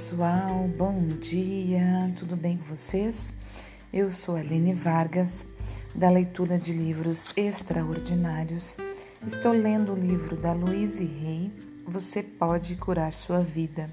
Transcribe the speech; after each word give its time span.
pessoal, 0.00 0.66
bom 0.78 1.08
dia, 1.20 2.10
tudo 2.18 2.34
bem 2.34 2.56
com 2.56 2.74
vocês? 2.74 3.34
Eu 3.92 4.10
sou 4.10 4.34
Aline 4.34 4.72
Vargas, 4.72 5.44
da 5.94 6.08
leitura 6.08 6.58
de 6.58 6.72
livros 6.72 7.34
extraordinários. 7.36 8.78
Estou 9.26 9.52
lendo 9.52 9.92
o 9.92 9.94
livro 9.94 10.36
da 10.36 10.54
Louise 10.54 11.04
Rey, 11.04 11.52
Você 11.86 12.22
Pode 12.22 12.76
Curar 12.76 13.12
Sua 13.12 13.40
Vida. 13.40 13.90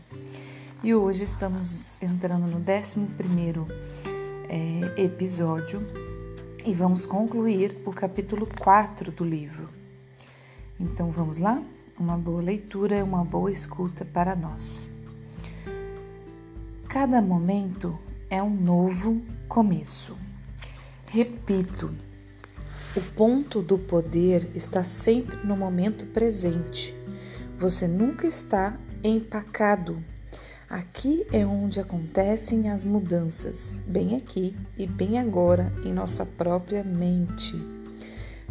E 0.81 0.95
hoje 0.95 1.25
estamos 1.25 2.01
entrando 2.01 2.47
no 2.47 2.59
11 2.59 3.05
é, 4.47 5.01
episódio 5.03 5.85
e 6.65 6.73
vamos 6.73 7.05
concluir 7.05 7.77
o 7.85 7.91
capítulo 7.91 8.47
4 8.61 9.11
do 9.11 9.25
livro. 9.25 9.67
Então 10.79 11.11
vamos 11.11 11.37
lá? 11.37 11.61
Uma 11.99 12.17
boa 12.17 12.41
leitura 12.41 12.95
e 12.95 13.03
uma 13.03 13.25
boa 13.25 13.51
escuta 13.51 14.05
para 14.05 14.37
nós. 14.37 14.95
Cada 16.99 17.21
momento 17.21 17.95
é 18.27 18.41
um 18.41 18.49
novo 18.49 19.21
começo. 19.47 20.17
Repito, 21.05 21.93
o 22.95 23.01
ponto 23.15 23.61
do 23.61 23.77
poder 23.77 24.49
está 24.55 24.81
sempre 24.81 25.45
no 25.45 25.55
momento 25.55 26.07
presente. 26.07 26.97
Você 27.59 27.87
nunca 27.87 28.25
está 28.25 28.75
empacado. 29.03 30.03
Aqui 30.67 31.23
é 31.31 31.45
onde 31.45 31.79
acontecem 31.79 32.71
as 32.71 32.83
mudanças, 32.83 33.77
bem 33.85 34.15
aqui 34.15 34.57
e 34.75 34.87
bem 34.87 35.19
agora 35.19 35.71
em 35.85 35.93
nossa 35.93 36.25
própria 36.25 36.83
mente. 36.83 37.63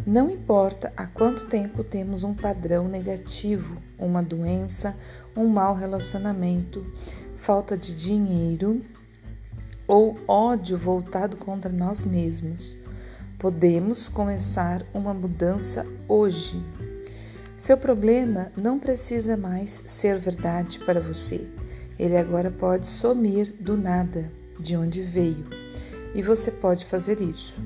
Não 0.07 0.31
importa 0.31 0.93
há 0.97 1.05
quanto 1.05 1.47
tempo 1.47 1.83
temos 1.83 2.23
um 2.23 2.33
padrão 2.33 2.87
negativo, 2.87 3.83
uma 3.99 4.23
doença, 4.23 4.97
um 5.37 5.49
mau 5.49 5.75
relacionamento, 5.75 6.87
falta 7.47 7.77
de 7.77 7.95
dinheiro 7.95 8.81
ou 9.87 10.19
ódio 10.27 10.77
voltado 10.77 11.37
contra 11.37 11.71
nós 11.71 12.05
mesmos. 12.05 12.77
Podemos 13.39 14.09
começar 14.09 14.85
uma 14.93 15.15
mudança 15.15 15.87
hoje. 16.09 16.61
Seu 17.57 17.79
problema 17.79 18.51
não 18.57 18.81
precisa 18.81 19.37
mais 19.37 19.81
ser 19.87 20.19
verdade 20.19 20.81
para 20.81 21.01
você. 21.01 21.47
Ele 21.97 22.17
agora 22.17 22.51
pode 22.51 22.89
sumir 22.89 23.55
do 23.61 23.77
nada, 23.77 24.29
de 24.59 24.77
onde 24.77 25.03
veio, 25.03 25.47
e 26.17 26.23
você 26.23 26.51
pode 26.51 26.85
fazer 26.85 27.21
isso. 27.21 27.57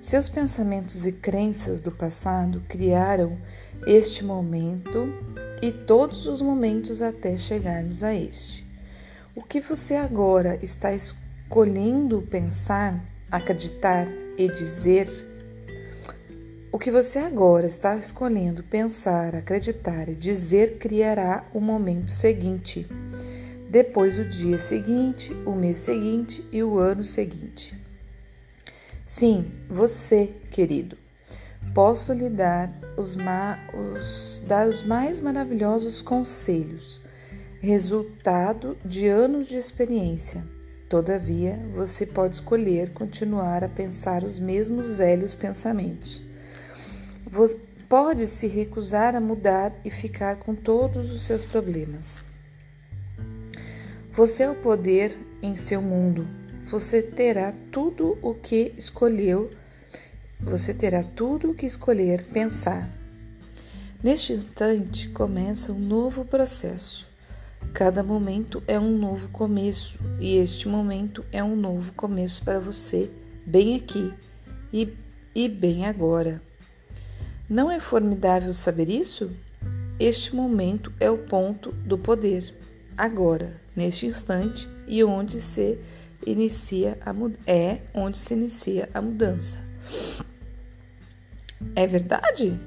Seus 0.00 0.28
pensamentos 0.28 1.04
e 1.04 1.10
crenças 1.10 1.80
do 1.80 1.90
passado 1.90 2.62
criaram 2.68 3.36
este 3.88 4.24
momento 4.24 5.12
e 5.60 5.72
todos 5.72 6.28
os 6.28 6.40
momentos 6.40 7.02
até 7.02 7.36
chegarmos 7.36 8.04
a 8.04 8.14
este. 8.14 8.69
O 9.32 9.42
que 9.42 9.60
você 9.60 9.94
agora 9.94 10.58
está 10.60 10.92
escolhendo 10.92 12.20
pensar, 12.20 13.00
acreditar 13.30 14.08
e 14.36 14.48
dizer? 14.48 15.06
O 16.72 16.78
que 16.80 16.90
você 16.90 17.20
agora 17.20 17.64
está 17.64 17.94
escolhendo 17.94 18.64
pensar, 18.64 19.36
acreditar 19.36 20.08
e 20.08 20.16
dizer 20.16 20.78
criará 20.78 21.46
o 21.54 21.60
momento 21.60 22.10
seguinte, 22.10 22.88
depois 23.70 24.18
o 24.18 24.24
dia 24.24 24.58
seguinte, 24.58 25.32
o 25.46 25.52
mês 25.52 25.78
seguinte 25.78 26.44
e 26.50 26.60
o 26.64 26.76
ano 26.76 27.04
seguinte. 27.04 27.80
Sim, 29.06 29.44
você, 29.68 30.34
querido, 30.50 30.98
posso 31.72 32.12
lhe 32.12 32.28
dar 32.28 32.68
os, 32.96 33.16
os, 33.94 34.42
dar 34.44 34.66
os 34.66 34.82
mais 34.82 35.20
maravilhosos 35.20 36.02
conselhos 36.02 37.00
resultado 37.60 38.76
de 38.82 39.06
anos 39.06 39.46
de 39.46 39.58
experiência. 39.58 40.42
Todavia, 40.88 41.60
você 41.74 42.06
pode 42.06 42.36
escolher 42.36 42.90
continuar 42.92 43.62
a 43.62 43.68
pensar 43.68 44.24
os 44.24 44.38
mesmos 44.38 44.96
velhos 44.96 45.34
pensamentos. 45.34 46.22
Pode 47.86 48.26
se 48.26 48.46
recusar 48.46 49.14
a 49.14 49.20
mudar 49.20 49.74
e 49.84 49.90
ficar 49.90 50.36
com 50.36 50.54
todos 50.54 51.12
os 51.12 51.26
seus 51.26 51.44
problemas. 51.44 52.24
Você 54.12 54.44
é 54.44 54.50
o 54.50 54.54
poder 54.54 55.16
em 55.42 55.54
seu 55.54 55.82
mundo. 55.82 56.26
Você 56.66 57.02
terá 57.02 57.52
tudo 57.70 58.16
o 58.22 58.32
que 58.32 58.72
escolheu. 58.76 59.50
Você 60.40 60.72
terá 60.72 61.02
tudo 61.02 61.50
o 61.50 61.54
que 61.54 61.66
escolher 61.66 62.24
pensar. 62.24 62.88
Neste 64.02 64.32
instante 64.32 65.08
começa 65.08 65.72
um 65.72 65.78
novo 65.78 66.24
processo. 66.24 67.09
Cada 67.72 68.02
momento 68.02 68.62
é 68.66 68.78
um 68.78 68.98
novo 68.98 69.28
começo 69.28 69.98
e 70.18 70.36
este 70.36 70.68
momento 70.68 71.24
é 71.32 71.42
um 71.42 71.54
novo 71.54 71.92
começo 71.92 72.44
para 72.44 72.58
você, 72.58 73.10
bem 73.46 73.76
aqui 73.76 74.12
e, 74.72 74.92
e 75.34 75.48
bem 75.48 75.86
agora. 75.86 76.42
Não 77.48 77.70
é 77.70 77.80
formidável 77.80 78.52
saber 78.52 78.90
isso? 78.90 79.30
Este 79.98 80.34
momento 80.34 80.92
é 80.98 81.08
o 81.10 81.18
ponto 81.18 81.70
do 81.72 81.96
poder, 81.96 82.52
agora, 82.96 83.60
neste 83.74 84.04
instante 84.04 84.68
e 84.86 85.02
onde 85.04 85.40
se 85.40 85.78
inicia 86.26 86.98
a 87.06 87.14
é 87.46 87.80
onde 87.94 88.18
se 88.18 88.34
inicia 88.34 88.90
a 88.92 89.00
mudança. 89.00 89.58
É 91.74 91.86
verdade? 91.86 92.60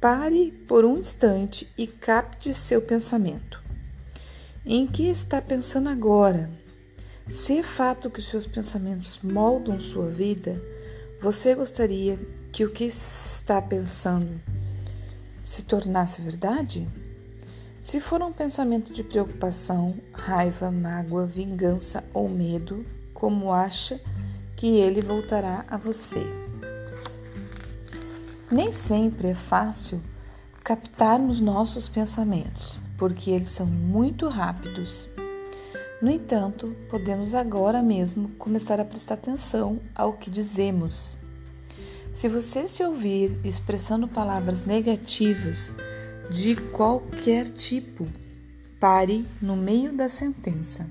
Pare 0.00 0.52
por 0.66 0.84
um 0.84 0.96
instante 0.96 1.68
e 1.76 1.86
capte 1.86 2.54
seu 2.54 2.80
pensamento. 2.80 3.65
Em 4.68 4.84
que 4.84 5.08
está 5.08 5.40
pensando 5.40 5.88
agora? 5.88 6.50
Se 7.30 7.60
é 7.60 7.62
fato 7.62 8.10
que 8.10 8.20
seus 8.20 8.48
pensamentos 8.48 9.20
moldam 9.22 9.78
sua 9.78 10.10
vida, 10.10 10.60
você 11.20 11.54
gostaria 11.54 12.18
que 12.50 12.64
o 12.64 12.72
que 12.72 12.82
está 12.82 13.62
pensando 13.62 14.40
se 15.40 15.62
tornasse 15.62 16.20
verdade? 16.20 16.88
Se 17.80 18.00
for 18.00 18.20
um 18.20 18.32
pensamento 18.32 18.92
de 18.92 19.04
preocupação, 19.04 19.94
raiva, 20.12 20.68
mágoa, 20.68 21.24
vingança 21.26 22.02
ou 22.12 22.28
medo, 22.28 22.84
como 23.14 23.52
acha 23.52 24.00
que 24.56 24.80
ele 24.80 25.00
voltará 25.00 25.64
a 25.68 25.76
você? 25.76 26.26
Nem 28.50 28.72
sempre 28.72 29.28
é 29.28 29.34
fácil 29.34 30.02
captarmos 30.64 31.38
nossos 31.38 31.88
pensamentos 31.88 32.84
porque 32.96 33.30
eles 33.30 33.48
são 33.48 33.66
muito 33.66 34.28
rápidos. 34.28 35.08
No 36.00 36.10
entanto, 36.10 36.76
podemos 36.90 37.34
agora 37.34 37.82
mesmo 37.82 38.28
começar 38.38 38.80
a 38.80 38.84
prestar 38.84 39.14
atenção 39.14 39.80
ao 39.94 40.12
que 40.12 40.30
dizemos. 40.30 41.16
Se 42.14 42.28
você 42.28 42.66
se 42.66 42.82
ouvir 42.82 43.38
expressando 43.44 44.08
palavras 44.08 44.64
negativas 44.64 45.72
de 46.30 46.56
qualquer 46.56 47.48
tipo, 47.50 48.06
pare 48.80 49.26
no 49.40 49.56
meio 49.56 49.92
da 49.92 50.08
sentença, 50.08 50.86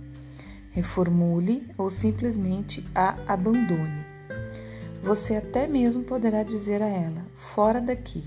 reformule 0.71 1.67
ou 1.77 1.89
simplesmente 1.89 2.83
a 2.93 3.15
abandone. 3.27 4.05
Você 5.03 5.35
até 5.35 5.67
mesmo 5.67 6.03
poderá 6.03 6.41
dizer 6.41 6.81
a 6.81 6.87
ela: 6.87 7.25
fora 7.35 7.79
daqui. 7.79 8.23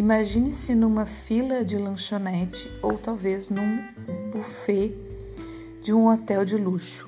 Imagine-se 0.00 0.74
numa 0.74 1.04
fila 1.04 1.62
de 1.62 1.76
lanchonete 1.76 2.72
ou 2.80 2.96
talvez 2.96 3.50
num 3.50 3.84
buffet 4.32 4.96
de 5.82 5.92
um 5.92 6.08
hotel 6.08 6.42
de 6.42 6.56
luxo, 6.56 7.06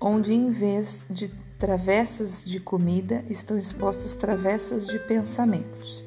onde 0.00 0.34
em 0.34 0.50
vez 0.50 1.04
de 1.08 1.28
travessas 1.60 2.44
de 2.44 2.58
comida 2.58 3.24
estão 3.30 3.56
expostas 3.56 4.16
travessas 4.16 4.84
de 4.84 4.98
pensamentos. 4.98 6.04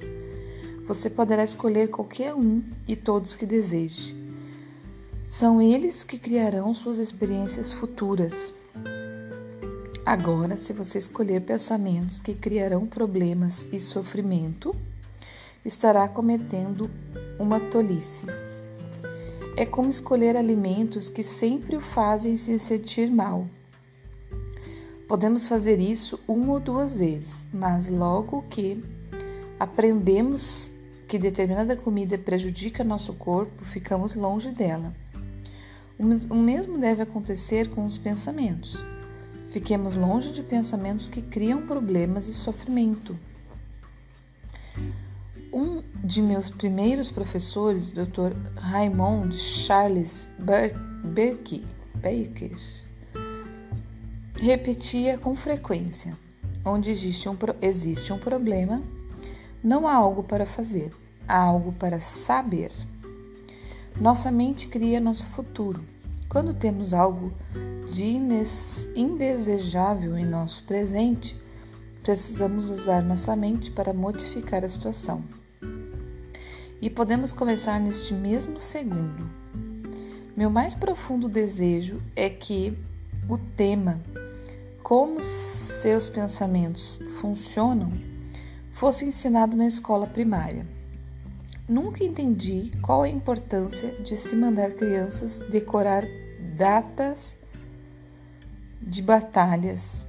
Você 0.85 1.09
poderá 1.09 1.45
escolher 1.45 1.88
qualquer 1.88 2.35
um 2.35 2.61
e 2.85 2.97
todos 2.97 3.33
que 3.33 3.45
deseje. 3.45 4.13
São 5.29 5.61
eles 5.61 6.03
que 6.03 6.19
criarão 6.19 6.73
suas 6.73 6.97
experiências 6.97 7.71
futuras. 7.71 8.53
Agora, 10.05 10.57
se 10.57 10.73
você 10.73 10.97
escolher 10.97 11.39
pensamentos 11.39 12.21
que 12.21 12.33
criarão 12.33 12.85
problemas 12.85 13.65
e 13.71 13.79
sofrimento, 13.79 14.75
estará 15.65 16.07
cometendo 16.07 16.89
uma 17.39 17.60
tolice. 17.60 18.25
É 19.56 19.65
como 19.65 19.89
escolher 19.89 20.36
alimentos 20.36 21.10
que 21.10 21.24
sempre 21.24 21.75
o 21.75 21.81
fazem 21.81 22.36
se 22.38 22.57
sentir 22.60 23.10
mal. 23.12 23.48
Podemos 25.07 25.48
fazer 25.48 25.80
isso 25.80 26.19
uma 26.27 26.54
ou 26.54 26.60
duas 26.60 26.98
vezes, 26.98 27.45
mas 27.54 27.88
logo 27.88 28.44
que 28.50 28.83
aprendemos 29.60 30.71
que 31.07 31.19
determinada 31.19 31.75
comida 31.75 32.18
prejudica 32.18 32.83
nosso 32.83 33.13
corpo, 33.13 33.63
ficamos 33.65 34.15
longe 34.15 34.50
dela. 34.50 34.94
O 36.30 36.36
mesmo 36.36 36.80
deve 36.80 37.04
acontecer 37.04 37.69
com 37.69 37.86
os 37.86 38.00
pensamentos. 38.00 38.83
Fiquemos 39.50 39.95
longe 39.95 40.31
de 40.31 40.42
pensamentos 40.42 41.07
que 41.07 41.21
criam 41.21 41.68
problemas 41.68 42.27
e 42.27 42.33
sofrimento. 42.33 43.15
De 46.03 46.21
meus 46.21 46.50
primeiros 46.50 47.09
professores, 47.09 47.91
Dr. 47.91 48.35
Raymond 48.57 49.33
Charles 49.38 50.29
Baker, 50.38 51.61
repetia 54.35 55.17
com 55.17 55.33
frequência: 55.33 56.17
onde 56.65 56.91
existe 56.91 57.29
um, 57.29 57.38
existe 57.61 58.11
um 58.11 58.19
problema, 58.19 58.83
não 59.63 59.88
há 59.88 59.95
algo 59.95 60.23
para 60.23 60.45
fazer, 60.45 60.91
há 61.25 61.38
algo 61.38 61.71
para 61.71 62.01
saber. 62.01 62.71
Nossa 63.97 64.29
mente 64.29 64.67
cria 64.67 65.00
nosso 65.00 65.25
futuro. 65.27 65.85
Quando 66.27 66.53
temos 66.53 66.94
algo 66.94 67.31
de 67.89 68.19
indesejável 68.94 70.17
em 70.17 70.25
nosso 70.25 70.65
presente, 70.65 71.41
precisamos 72.01 72.69
usar 72.69 73.01
nossa 73.01 73.38
mente 73.38 73.71
para 73.71 73.94
modificar 73.94 74.65
a 74.65 74.67
situação. 74.67 75.23
E 76.83 76.89
podemos 76.89 77.31
começar 77.31 77.80
neste 77.80 78.13
mesmo 78.13 78.59
segundo. 78.59 79.30
Meu 80.35 80.50
mais 80.50 80.75
profundo 80.75 81.30
desejo 81.30 82.01
é 82.13 82.30
que 82.30 82.77
o 83.30 83.38
tema 83.38 84.01
como 84.83 85.24
seus 85.24 86.09
pensamentos 86.09 87.00
funcionam 87.21 87.89
fosse 88.74 89.06
ensinado 89.06 89.56
na 89.56 89.65
escola 89.65 90.06
primária. 90.06 90.68
Nunca 91.69 92.03
entendi 92.03 92.74
qual 92.81 93.03
a 93.03 93.07
importância 93.07 93.94
de 94.01 94.18
se 94.18 94.36
mandar 94.36 94.71
crianças 94.71 95.39
decorar 95.39 96.03
datas 96.57 97.33
de 98.81 99.01
batalhas, 99.01 100.06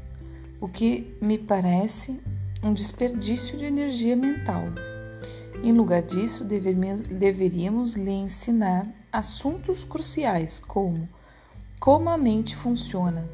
o 0.60 0.66
que 0.66 1.16
me 1.20 1.38
parece 1.38 2.18
um 2.64 2.74
desperdício 2.74 3.56
de 3.56 3.64
energia 3.64 4.16
mental. 4.16 4.64
Em 5.64 5.72
lugar 5.72 6.02
disso, 6.02 6.44
deveríamos 6.44 7.94
lhe 7.94 8.10
ensinar 8.10 8.86
assuntos 9.10 9.82
cruciais 9.82 10.60
como 10.60 11.08
como 11.80 12.10
a 12.10 12.18
mente 12.18 12.54
funciona, 12.54 13.26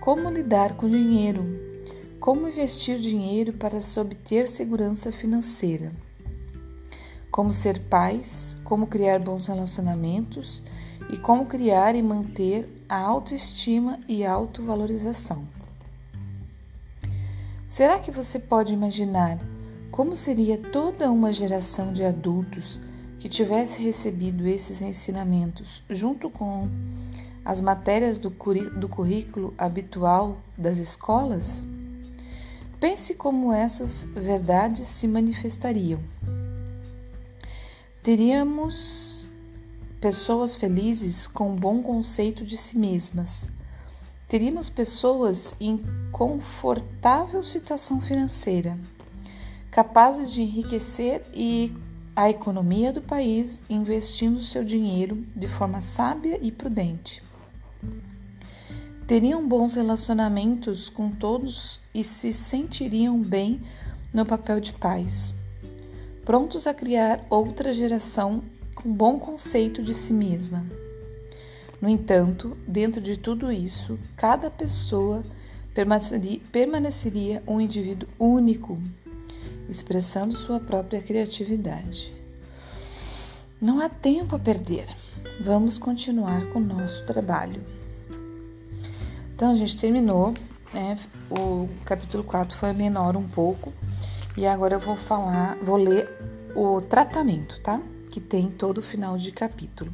como 0.00 0.28
lidar 0.28 0.74
com 0.74 0.88
dinheiro, 0.88 1.44
como 2.18 2.48
investir 2.48 2.98
dinheiro 2.98 3.52
para 3.52 3.80
se 3.80 3.98
obter 4.00 4.48
segurança 4.48 5.12
financeira, 5.12 5.92
como 7.30 7.52
ser 7.52 7.78
pais, 7.82 8.56
como 8.64 8.88
criar 8.88 9.20
bons 9.20 9.46
relacionamentos 9.46 10.64
e 11.10 11.16
como 11.16 11.46
criar 11.46 11.94
e 11.94 12.02
manter 12.02 12.68
a 12.88 12.98
autoestima 12.98 14.00
e 14.08 14.26
autovalorização. 14.26 15.46
Será 17.68 18.00
que 18.00 18.10
você 18.10 18.40
pode 18.40 18.72
imaginar 18.74 19.38
como 19.92 20.16
seria 20.16 20.56
toda 20.56 21.10
uma 21.10 21.34
geração 21.34 21.92
de 21.92 22.02
adultos 22.02 22.80
que 23.18 23.28
tivesse 23.28 23.80
recebido 23.80 24.48
esses 24.48 24.80
ensinamentos 24.80 25.82
junto 25.90 26.30
com 26.30 26.66
as 27.44 27.60
matérias 27.60 28.16
do, 28.16 28.30
do 28.30 28.88
currículo 28.88 29.52
habitual 29.58 30.38
das 30.56 30.78
escolas? 30.78 31.62
Pense 32.80 33.12
como 33.12 33.52
essas 33.52 34.04
verdades 34.14 34.88
se 34.88 35.06
manifestariam. 35.06 36.00
Teríamos 38.02 39.28
pessoas 40.00 40.54
felizes 40.54 41.26
com 41.26 41.50
um 41.50 41.54
bom 41.54 41.82
conceito 41.82 42.46
de 42.46 42.56
si 42.56 42.78
mesmas. 42.78 43.50
Teríamos 44.26 44.70
pessoas 44.70 45.54
em 45.60 45.78
confortável 46.10 47.44
situação 47.44 48.00
financeira, 48.00 48.78
capazes 49.72 50.30
de 50.30 50.42
enriquecer 50.42 51.22
e 51.32 51.72
a 52.14 52.28
economia 52.28 52.92
do 52.92 53.00
país 53.00 53.62
investindo 53.70 54.38
seu 54.42 54.62
dinheiro 54.62 55.26
de 55.34 55.48
forma 55.48 55.80
sábia 55.80 56.38
e 56.42 56.52
prudente. 56.52 57.22
Teriam 59.06 59.48
bons 59.48 59.74
relacionamentos 59.74 60.90
com 60.90 61.10
todos 61.10 61.80
e 61.94 62.04
se 62.04 62.34
sentiriam 62.34 63.18
bem 63.18 63.62
no 64.12 64.26
papel 64.26 64.60
de 64.60 64.74
pais, 64.74 65.34
prontos 66.22 66.66
a 66.66 66.74
criar 66.74 67.24
outra 67.30 67.72
geração 67.72 68.42
com 68.74 68.92
bom 68.92 69.18
conceito 69.18 69.82
de 69.82 69.94
si 69.94 70.12
mesma. 70.12 70.66
No 71.80 71.88
entanto, 71.88 72.58
dentro 72.68 73.00
de 73.00 73.16
tudo 73.16 73.50
isso, 73.50 73.98
cada 74.16 74.50
pessoa 74.50 75.22
permaneceria, 76.52 77.42
um 77.46 77.58
indivíduo 77.58 78.06
único, 78.18 78.78
expressando 79.72 80.36
sua 80.36 80.60
própria 80.60 81.02
criatividade. 81.02 82.12
Não 83.60 83.80
há 83.80 83.88
tempo 83.88 84.36
a 84.36 84.38
perder. 84.38 84.86
Vamos 85.40 85.78
continuar 85.78 86.46
com 86.52 86.60
o 86.60 86.64
nosso 86.64 87.04
trabalho. 87.04 87.62
Então, 89.34 89.50
a 89.50 89.54
gente 89.54 89.76
terminou, 89.76 90.34
né? 90.72 90.96
O 91.30 91.68
capítulo 91.84 92.22
4 92.22 92.56
foi 92.56 92.72
menor 92.72 93.16
um 93.16 93.26
pouco, 93.26 93.72
e 94.36 94.46
agora 94.46 94.74
eu 94.74 94.80
vou 94.80 94.94
falar, 94.96 95.56
vou 95.62 95.76
ler 95.76 96.08
o 96.54 96.80
tratamento, 96.80 97.60
tá? 97.60 97.80
que 98.12 98.20
tem 98.20 98.50
todo 98.50 98.78
o 98.78 98.82
final 98.82 99.16
de 99.16 99.32
capítulo. 99.32 99.90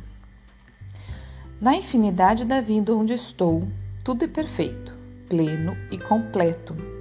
Na 1.60 1.76
infinidade 1.76 2.44
da 2.44 2.60
vida 2.60 2.94
onde 2.94 3.12
estou, 3.12 3.66
tudo 4.04 4.24
é 4.24 4.28
perfeito, 4.28 4.92
pleno 5.28 5.76
e 5.90 5.96
completo. 5.96 6.97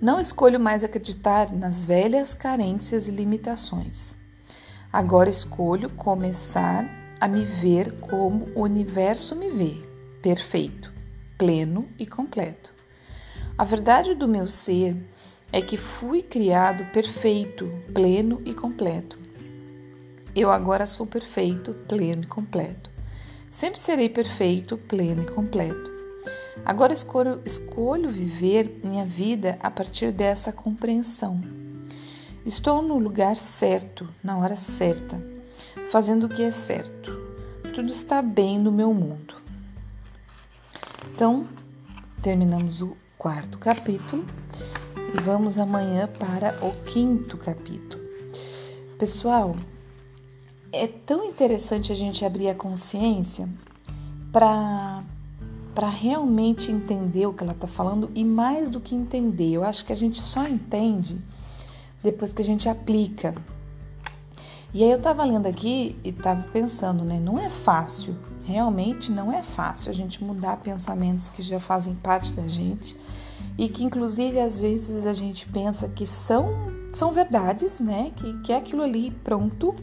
Não 0.00 0.20
escolho 0.20 0.60
mais 0.60 0.84
acreditar 0.84 1.52
nas 1.52 1.84
velhas 1.84 2.32
carências 2.32 3.08
e 3.08 3.10
limitações. 3.10 4.14
Agora 4.92 5.28
escolho 5.28 5.92
começar 5.92 6.88
a 7.20 7.26
me 7.26 7.44
ver 7.44 7.98
como 8.00 8.46
o 8.54 8.62
universo 8.62 9.34
me 9.34 9.50
vê, 9.50 9.74
perfeito, 10.22 10.92
pleno 11.36 11.88
e 11.98 12.06
completo. 12.06 12.70
A 13.56 13.64
verdade 13.64 14.14
do 14.14 14.28
meu 14.28 14.46
ser 14.46 14.96
é 15.52 15.60
que 15.60 15.76
fui 15.76 16.22
criado 16.22 16.84
perfeito, 16.92 17.68
pleno 17.92 18.40
e 18.44 18.54
completo. 18.54 19.18
Eu 20.32 20.52
agora 20.52 20.86
sou 20.86 21.08
perfeito, 21.08 21.74
pleno 21.88 22.22
e 22.22 22.26
completo. 22.26 22.88
Sempre 23.50 23.80
serei 23.80 24.08
perfeito, 24.08 24.78
pleno 24.78 25.22
e 25.22 25.26
completo. 25.26 25.97
Agora 26.64 26.92
escolho, 26.92 27.40
escolho 27.44 28.08
viver 28.08 28.80
minha 28.84 29.04
vida 29.04 29.58
a 29.60 29.70
partir 29.70 30.12
dessa 30.12 30.52
compreensão. 30.52 31.40
Estou 32.44 32.82
no 32.82 32.98
lugar 32.98 33.36
certo, 33.36 34.08
na 34.22 34.38
hora 34.38 34.56
certa, 34.56 35.20
fazendo 35.90 36.24
o 36.24 36.28
que 36.28 36.42
é 36.42 36.50
certo. 36.50 37.10
Tudo 37.74 37.92
está 37.92 38.22
bem 38.22 38.58
no 38.58 38.72
meu 38.72 38.92
mundo. 38.94 39.34
Então, 41.14 41.46
terminamos 42.22 42.80
o 42.80 42.96
quarto 43.16 43.58
capítulo 43.58 44.24
e 45.14 45.20
vamos 45.20 45.58
amanhã 45.58 46.06
para 46.06 46.58
o 46.64 46.72
quinto 46.84 47.36
capítulo. 47.36 48.02
Pessoal, 48.98 49.56
é 50.72 50.86
tão 50.86 51.24
interessante 51.24 51.92
a 51.92 51.94
gente 51.94 52.24
abrir 52.24 52.48
a 52.48 52.54
consciência 52.54 53.48
para 54.32 55.02
para 55.78 55.88
realmente 55.88 56.72
entender 56.72 57.24
o 57.26 57.32
que 57.32 57.44
ela 57.44 57.52
está 57.52 57.68
falando 57.68 58.10
e 58.12 58.24
mais 58.24 58.68
do 58.68 58.80
que 58.80 58.96
entender, 58.96 59.52
eu 59.52 59.62
acho 59.62 59.84
que 59.84 59.92
a 59.92 59.96
gente 59.96 60.20
só 60.20 60.44
entende 60.44 61.16
depois 62.02 62.32
que 62.32 62.42
a 62.42 62.44
gente 62.44 62.68
aplica. 62.68 63.32
E 64.74 64.82
aí 64.82 64.90
eu 64.90 64.96
estava 64.96 65.22
lendo 65.22 65.46
aqui 65.46 65.96
e 66.02 66.08
estava 66.08 66.42
pensando, 66.52 67.04
né? 67.04 67.20
Não 67.20 67.38
é 67.38 67.48
fácil, 67.48 68.16
realmente 68.42 69.12
não 69.12 69.32
é 69.32 69.40
fácil 69.40 69.92
a 69.92 69.94
gente 69.94 70.24
mudar 70.24 70.56
pensamentos 70.56 71.30
que 71.30 71.44
já 71.44 71.60
fazem 71.60 71.94
parte 71.94 72.32
da 72.32 72.48
gente 72.48 72.96
e 73.56 73.68
que 73.68 73.84
inclusive 73.84 74.40
às 74.40 74.60
vezes 74.60 75.06
a 75.06 75.12
gente 75.12 75.46
pensa 75.46 75.88
que 75.88 76.08
são 76.08 76.56
são 76.92 77.12
verdades, 77.12 77.78
né? 77.78 78.10
Que, 78.16 78.36
que 78.40 78.52
é 78.52 78.56
aquilo 78.56 78.82
ali 78.82 79.12
pronto 79.22 79.76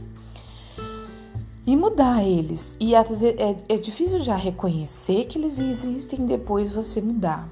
e 1.66 1.74
mudar 1.74 2.22
eles. 2.22 2.76
E 2.78 2.94
é, 2.94 3.04
é 3.68 3.76
difícil 3.76 4.20
já 4.20 4.36
reconhecer 4.36 5.24
que 5.24 5.36
eles 5.36 5.58
existem 5.58 6.24
depois 6.24 6.72
você 6.72 7.00
mudar. 7.00 7.48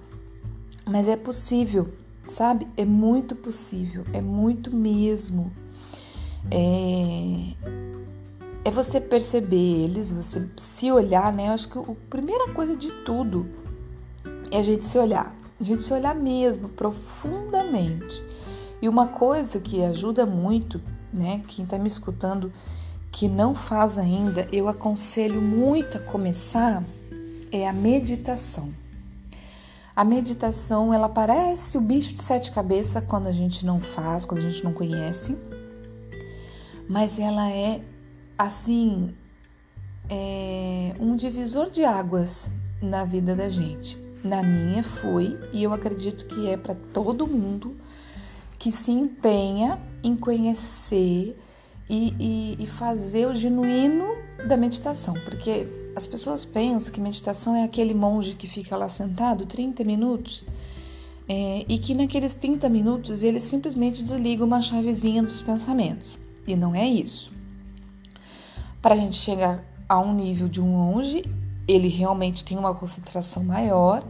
Mas 0.86 1.08
é 1.08 1.16
possível, 1.16 1.88
sabe? 2.28 2.68
É 2.76 2.84
muito 2.84 3.34
possível, 3.34 4.04
é 4.12 4.20
muito 4.20 4.74
mesmo. 4.74 5.50
É, 6.50 7.54
é 8.64 8.70
você 8.70 9.00
perceber 9.00 9.84
eles, 9.84 10.10
você 10.10 10.46
se 10.56 10.92
olhar, 10.92 11.32
né? 11.32 11.48
Eu 11.48 11.52
acho 11.52 11.68
que 11.68 11.78
a 11.78 11.82
primeira 12.08 12.52
coisa 12.52 12.76
de 12.76 12.92
tudo 13.04 13.46
é 14.50 14.58
a 14.58 14.62
gente 14.62 14.84
se 14.84 14.96
olhar, 14.96 15.34
a 15.58 15.64
gente 15.64 15.82
se 15.82 15.92
olhar 15.92 16.14
mesmo, 16.14 16.68
profundamente. 16.68 18.22
E 18.80 18.88
uma 18.88 19.08
coisa 19.08 19.58
que 19.58 19.82
ajuda 19.82 20.26
muito, 20.26 20.80
né? 21.12 21.42
Quem 21.48 21.64
tá 21.64 21.78
me 21.78 21.88
escutando 21.88 22.52
que 23.14 23.28
não 23.28 23.54
faz 23.54 23.96
ainda, 23.96 24.48
eu 24.50 24.68
aconselho 24.68 25.40
muito 25.40 25.98
a 25.98 26.00
começar 26.00 26.82
é 27.52 27.68
a 27.68 27.72
meditação. 27.72 28.74
A 29.94 30.02
meditação, 30.02 30.92
ela 30.92 31.08
parece 31.08 31.78
o 31.78 31.80
bicho 31.80 32.12
de 32.12 32.20
sete 32.20 32.50
cabeças 32.50 33.04
quando 33.04 33.28
a 33.28 33.32
gente 33.32 33.64
não 33.64 33.80
faz, 33.80 34.24
quando 34.24 34.40
a 34.40 34.50
gente 34.50 34.64
não 34.64 34.72
conhece. 34.72 35.38
mas 36.88 37.20
ela 37.20 37.48
é 37.48 37.80
assim 38.36 39.14
é 40.10 40.96
um 40.98 41.14
divisor 41.14 41.70
de 41.70 41.84
águas 41.84 42.50
na 42.82 43.04
vida 43.04 43.36
da 43.36 43.48
gente. 43.48 43.96
Na 44.24 44.42
minha 44.42 44.82
foi 44.82 45.38
e 45.52 45.62
eu 45.62 45.72
acredito 45.72 46.26
que 46.26 46.48
é 46.48 46.56
para 46.56 46.74
todo 46.92 47.28
mundo 47.28 47.76
que 48.58 48.72
se 48.72 48.90
empenha 48.90 49.80
em 50.02 50.16
conhecer 50.16 51.38
e, 51.88 52.14
e, 52.18 52.64
e 52.64 52.66
fazer 52.66 53.26
o 53.26 53.34
genuíno 53.34 54.06
da 54.46 54.56
meditação, 54.56 55.14
porque 55.24 55.66
as 55.94 56.06
pessoas 56.06 56.44
pensam 56.44 56.92
que 56.92 57.00
meditação 57.00 57.54
é 57.54 57.64
aquele 57.64 57.94
monge 57.94 58.34
que 58.34 58.48
fica 58.48 58.76
lá 58.76 58.88
sentado 58.88 59.46
30 59.46 59.84
minutos 59.84 60.44
é, 61.28 61.64
e 61.68 61.78
que 61.78 61.94
naqueles 61.94 62.34
30 62.34 62.68
minutos 62.68 63.22
ele 63.22 63.40
simplesmente 63.40 64.02
desliga 64.02 64.44
uma 64.44 64.60
chavezinha 64.60 65.22
dos 65.22 65.40
pensamentos. 65.40 66.18
E 66.46 66.54
não 66.54 66.74
é 66.74 66.86
isso. 66.86 67.30
Para 68.82 68.94
a 68.94 68.98
gente 68.98 69.16
chegar 69.16 69.64
a 69.88 69.98
um 69.98 70.14
nível 70.14 70.48
de 70.48 70.60
um 70.60 70.66
monge, 70.66 71.24
ele 71.66 71.88
realmente 71.88 72.44
tem 72.44 72.58
uma 72.58 72.74
concentração 72.74 73.42
maior, 73.42 74.04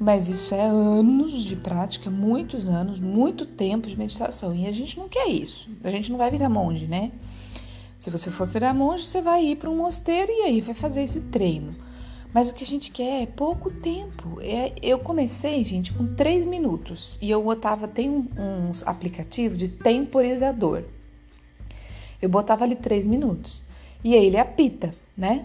mas 0.00 0.30
isso 0.30 0.54
é 0.54 0.64
anos 0.64 1.44
de 1.44 1.54
prática, 1.54 2.08
muitos 2.08 2.70
anos, 2.70 2.98
muito 2.98 3.44
tempo 3.44 3.86
de 3.86 3.98
meditação. 3.98 4.54
E 4.56 4.66
a 4.66 4.72
gente 4.72 4.96
não 4.96 5.10
quer 5.10 5.28
isso. 5.28 5.68
A 5.84 5.90
gente 5.90 6.10
não 6.10 6.16
vai 6.16 6.30
virar 6.30 6.48
monge, 6.48 6.86
né? 6.86 7.12
Se 7.98 8.08
você 8.08 8.30
for 8.30 8.46
virar 8.46 8.72
monge, 8.72 9.04
você 9.04 9.20
vai 9.20 9.44
ir 9.44 9.56
para 9.56 9.68
um 9.68 9.76
mosteiro 9.76 10.32
e 10.32 10.44
aí 10.44 10.62
vai 10.62 10.74
fazer 10.74 11.02
esse 11.02 11.20
treino. 11.20 11.74
Mas 12.32 12.48
o 12.48 12.54
que 12.54 12.64
a 12.64 12.66
gente 12.66 12.90
quer 12.90 13.24
é 13.24 13.26
pouco 13.26 13.70
tempo. 13.70 14.40
É, 14.40 14.72
eu 14.80 14.98
comecei, 15.00 15.62
gente, 15.66 15.92
com 15.92 16.14
três 16.14 16.46
minutos 16.46 17.18
e 17.20 17.30
eu 17.30 17.42
botava, 17.42 17.86
tem 17.86 18.08
um, 18.08 18.26
um 18.38 18.70
aplicativo 18.86 19.54
de 19.54 19.68
temporizador. 19.68 20.84
Eu 22.22 22.30
botava 22.30 22.64
ali 22.64 22.74
três 22.74 23.06
minutos 23.06 23.62
e 24.02 24.14
aí 24.14 24.24
ele 24.24 24.38
apita, 24.38 24.94
né? 25.14 25.44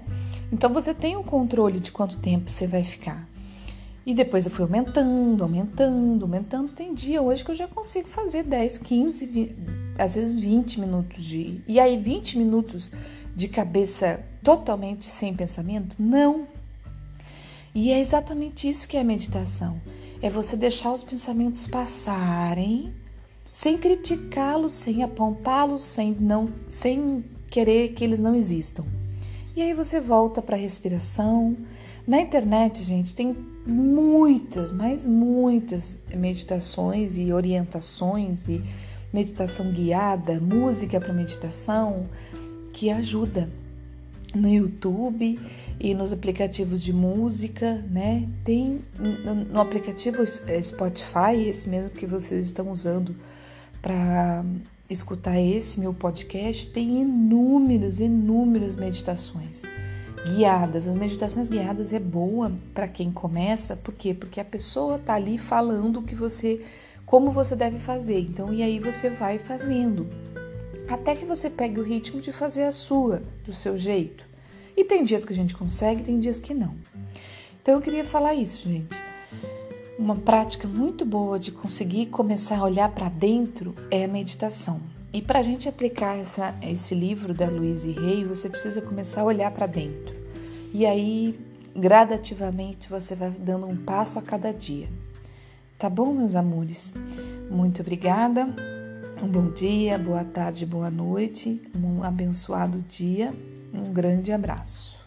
Então 0.49 0.71
você 0.71 0.93
tem 0.93 1.17
um 1.17 1.23
controle 1.23 1.81
de 1.81 1.91
quanto 1.91 2.17
tempo 2.19 2.49
você 2.49 2.65
vai 2.65 2.85
ficar. 2.85 3.34
E 4.05 4.13
depois 4.13 4.45
eu 4.45 4.51
fui 4.51 4.63
aumentando, 4.63 5.43
aumentando, 5.43 6.25
aumentando. 6.25 6.71
Tem 6.71 6.93
dia 6.93 7.21
hoje 7.21 7.43
que 7.43 7.49
eu 7.49 7.55
já 7.55 7.67
consigo 7.67 8.07
fazer 8.07 8.43
10, 8.43 8.77
15, 8.77 9.25
20, 9.25 9.55
às 9.97 10.13
vezes 10.13 10.39
20 10.39 10.79
minutos 10.79 11.23
de. 11.23 11.61
E 11.67 11.79
aí, 11.79 11.97
20 11.97 12.37
minutos 12.37 12.91
de 13.35 13.47
cabeça 13.47 14.23
totalmente 14.43 15.05
sem 15.05 15.33
pensamento? 15.33 15.95
Não. 15.99 16.47
E 17.73 17.91
é 17.91 17.99
exatamente 17.99 18.69
isso 18.69 18.87
que 18.87 18.95
é 18.95 19.01
a 19.01 19.03
meditação. 19.03 19.81
É 20.21 20.29
você 20.29 20.55
deixar 20.55 20.93
os 20.93 21.03
pensamentos 21.03 21.67
passarem, 21.67 22.93
sem 23.51 23.77
criticá-los, 23.77 24.73
sem 24.73 25.01
apontá-los, 25.01 25.83
sem 25.83 26.15
não, 26.19 26.53
sem 26.69 27.25
querer 27.49 27.89
que 27.89 28.03
eles 28.03 28.19
não 28.19 28.35
existam. 28.35 28.85
E 29.55 29.61
aí 29.61 29.73
você 29.73 29.99
volta 29.99 30.41
para 30.41 30.55
a 30.55 30.59
respiração. 30.59 31.57
Na 32.07 32.21
internet, 32.21 32.83
gente, 32.83 33.15
tem 33.15 33.54
muitas, 33.65 34.71
mas 34.71 35.07
muitas 35.07 35.97
meditações 36.13 37.17
e 37.17 37.33
orientações 37.33 38.47
e 38.47 38.63
meditação 39.11 39.71
guiada, 39.71 40.39
música 40.39 40.99
para 40.99 41.13
meditação 41.13 42.07
que 42.71 42.89
ajuda 42.89 43.49
no 44.33 44.49
YouTube 44.49 45.39
e 45.79 45.93
nos 45.93 46.11
aplicativos 46.11 46.81
de 46.81 46.91
música, 46.91 47.83
né? 47.89 48.27
Tem 48.43 48.81
no 49.51 49.59
aplicativo 49.59 50.23
é, 50.47 50.61
Spotify, 50.61 51.47
esse 51.47 51.67
mesmo 51.67 51.91
que 51.91 52.05
vocês 52.05 52.45
estão 52.45 52.69
usando 52.69 53.15
para 53.81 54.43
escutar 54.89 55.39
esse 55.39 55.79
meu 55.79 55.93
podcast, 55.93 56.67
tem 56.67 57.01
inúmeras, 57.01 57.99
inúmeras 57.99 58.75
meditações 58.75 59.63
guiadas. 60.25 60.87
As 60.87 60.97
meditações 60.97 61.49
guiadas 61.49 61.93
é 61.93 61.99
boa 61.99 62.51
para 62.73 62.87
quem 62.87 63.11
começa, 63.11 63.75
por 63.75 63.93
quê? 63.93 64.13
Porque 64.13 64.39
a 64.39 64.45
pessoa 64.45 64.97
tá 64.97 65.13
ali 65.13 65.37
falando 65.37 66.01
que 66.01 66.15
você 66.15 66.61
como 67.05 67.31
você 67.31 67.55
deve 67.55 67.77
fazer. 67.77 68.19
Então, 68.19 68.51
e 68.51 68.63
aí 68.63 68.79
você 68.79 69.09
vai 69.09 69.37
fazendo 69.37 70.09
até 70.87 71.15
que 71.15 71.25
você 71.25 71.49
pegue 71.49 71.79
o 71.79 71.83
ritmo 71.83 72.19
de 72.19 72.31
fazer 72.31 72.63
a 72.63 72.71
sua, 72.71 73.23
do 73.43 73.53
seu 73.53 73.77
jeito. 73.77 74.25
E 74.75 74.83
tem 74.83 75.03
dias 75.03 75.23
que 75.23 75.33
a 75.33 75.35
gente 75.35 75.55
consegue, 75.55 76.03
tem 76.03 76.19
dias 76.19 76.39
que 76.39 76.53
não. 76.53 76.75
Então 77.61 77.75
eu 77.75 77.81
queria 77.81 78.05
falar 78.05 78.33
isso, 78.33 78.67
gente. 78.67 78.95
Uma 79.97 80.15
prática 80.15 80.67
muito 80.67 81.05
boa 81.05 81.39
de 81.39 81.51
conseguir 81.51 82.07
começar 82.07 82.57
a 82.59 82.63
olhar 82.63 82.89
para 82.89 83.07
dentro 83.07 83.73
é 83.89 84.03
a 84.03 84.07
meditação. 84.07 84.81
E 85.13 85.21
para 85.21 85.39
a 85.39 85.43
gente 85.43 85.69
aplicar 85.69 86.17
essa, 86.17 86.53
esse 86.61 86.93
livro 86.93 87.33
da 87.33 87.47
Louise 87.47 87.89
Rey, 87.91 88.25
você 88.25 88.49
precisa 88.49 88.81
começar 88.81 89.21
a 89.21 89.25
olhar 89.25 89.49
para 89.51 89.65
dentro. 89.65 90.14
E 90.77 90.85
aí, 90.85 91.39
gradativamente, 91.73 92.89
você 92.89 93.15
vai 93.15 93.31
dando 93.31 93.65
um 93.65 93.77
passo 93.77 94.19
a 94.19 94.21
cada 94.21 94.51
dia. 94.51 94.89
Tá 95.79 95.89
bom, 95.89 96.11
meus 96.11 96.35
amores? 96.35 96.93
Muito 97.49 97.81
obrigada. 97.81 98.45
Um 99.23 99.27
bom 99.29 99.51
dia, 99.51 99.97
boa 99.97 100.25
tarde, 100.25 100.65
boa 100.65 100.91
noite, 100.91 101.61
um 101.73 102.03
abençoado 102.03 102.79
dia, 102.89 103.33
um 103.73 103.93
grande 103.93 104.33
abraço. 104.33 104.99